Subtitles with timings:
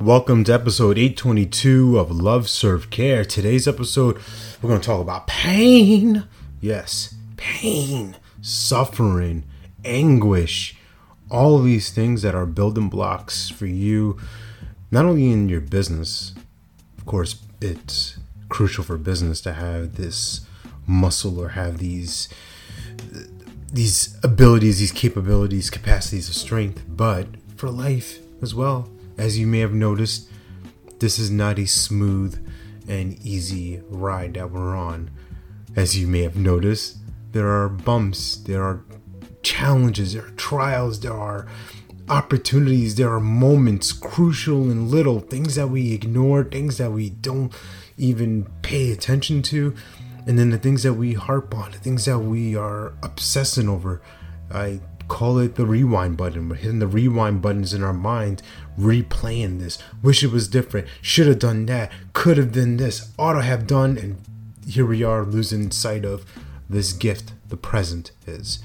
[0.00, 3.24] Welcome to episode 822 of Love Serve Care.
[3.24, 4.18] Today's episode,
[4.60, 6.24] we're going to talk about pain.
[6.60, 9.44] Yes, pain, suffering,
[9.84, 10.76] anguish,
[11.30, 14.18] all of these things that are building blocks for you,
[14.90, 16.34] not only in your business,
[16.98, 18.18] of course, it's
[18.48, 20.46] crucial for business to have this
[20.86, 22.28] muscle or have these
[23.72, 27.26] these abilities, these capabilities, capacities of strength, but
[27.56, 28.88] for life as well.
[29.16, 30.28] As you may have noticed,
[30.98, 32.46] this is not a smooth
[32.88, 35.10] and easy ride that we're on.
[35.76, 36.98] As you may have noticed,
[37.32, 38.84] there are bumps, there are
[39.42, 41.46] challenges, there are trials, there are
[42.08, 47.52] opportunities, there are moments, crucial and little, things that we ignore, things that we don't
[47.96, 49.74] even pay attention to
[50.26, 54.00] and then the things that we harp on, the things that we are obsessing over.
[54.50, 56.48] I call it the rewind button.
[56.48, 58.42] We're hitting the rewind buttons in our mind,
[58.78, 59.78] replaying this.
[60.02, 60.88] Wish it was different.
[61.00, 61.92] Should have done that.
[62.12, 63.12] Could have done this.
[63.18, 63.98] Ought to have done.
[63.98, 64.18] And
[64.66, 66.24] here we are losing sight of
[66.68, 68.60] this gift, the present is.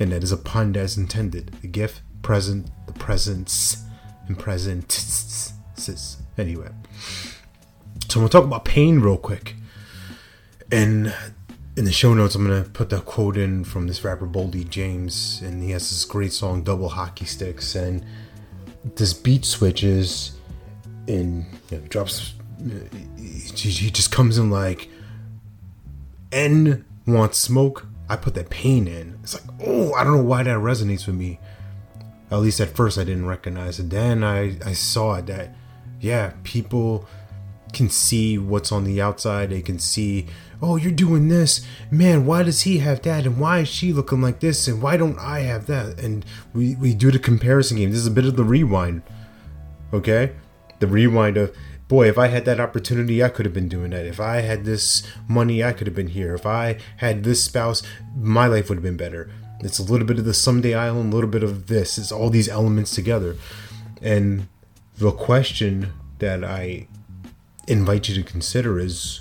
[0.00, 1.52] And that is a pun as intended.
[1.60, 3.84] The gift, present, the presence,
[4.26, 5.52] and present.
[6.38, 6.68] Anyway.
[8.08, 9.54] So I'm to talk about pain real quick.
[10.70, 11.14] And
[11.76, 15.40] in the show notes, I'm gonna put the quote in from this rapper Boldy James,
[15.42, 18.04] and he has this great song "Double Hockey Sticks," and
[18.96, 20.32] this beat switches,
[21.08, 22.34] and you know, drops.
[23.56, 24.88] He just comes in like,
[26.30, 29.18] "N wants smoke." I put that pain in.
[29.22, 31.40] It's like, oh, I don't know why that resonates with me.
[32.30, 33.88] At least at first, I didn't recognize it.
[33.88, 35.54] Then I I saw it that,
[36.00, 37.08] yeah, people
[37.72, 39.50] can see what's on the outside.
[39.50, 40.26] They can see
[40.62, 41.66] oh, you're doing this.
[41.90, 43.26] Man, why does he have that?
[43.26, 44.68] And why is she looking like this?
[44.68, 45.98] And why don't I have that?
[45.98, 47.90] And we, we do the comparison game.
[47.90, 49.02] This is a bit of the rewind.
[49.92, 50.32] Okay?
[50.78, 51.54] The rewind of,
[51.88, 54.06] boy, if I had that opportunity, I could have been doing that.
[54.06, 56.34] If I had this money, I could have been here.
[56.34, 57.82] If I had this spouse,
[58.16, 59.30] my life would have been better.
[59.60, 61.98] It's a little bit of the someday island, a little bit of this.
[61.98, 63.36] It's all these elements together.
[64.00, 64.48] And
[64.96, 66.86] the question that I
[67.68, 69.20] invite you to consider is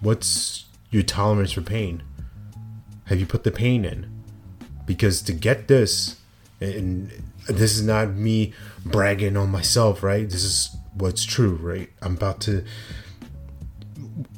[0.00, 2.02] what's your tolerance for pain?
[3.06, 4.10] Have you put the pain in?
[4.86, 6.20] Because to get this,
[6.60, 7.10] and
[7.46, 8.52] this is not me
[8.84, 10.28] bragging on myself, right?
[10.28, 11.90] This is what's true, right?
[12.02, 12.64] I'm about to.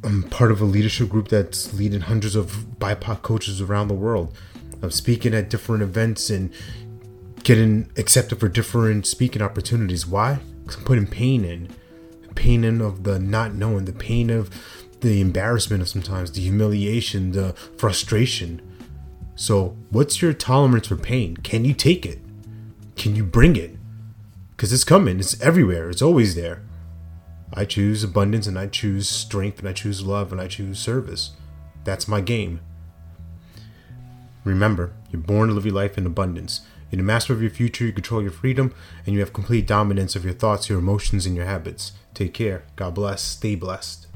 [0.05, 4.37] I'm part of a leadership group that's leading hundreds of BIPOC coaches around the world.
[4.83, 6.53] I'm speaking at different events and
[7.43, 10.07] getting accepted for different speaking opportunities.
[10.07, 10.39] Why?
[10.63, 11.69] Because I'm putting pain in.
[12.41, 14.49] Pain in of the not knowing, the pain of
[15.03, 18.63] the embarrassment of sometimes, the humiliation, the frustration.
[19.35, 21.37] So, what's your tolerance for pain?
[21.37, 22.19] Can you take it?
[22.97, 23.77] Can you bring it?
[24.53, 26.63] Because it's coming, it's everywhere, it's always there.
[27.53, 31.33] I choose abundance and I choose strength and I choose love and I choose service.
[31.85, 32.61] That's my game.
[34.45, 36.63] Remember, you're born to live your life in abundance.
[36.91, 38.75] You're the master of your future, you control your freedom,
[39.07, 41.93] and you have complete dominance of your thoughts, your emotions, and your habits.
[42.15, 42.65] Take care.
[42.77, 43.23] God bless.
[43.23, 44.10] Stay blessed.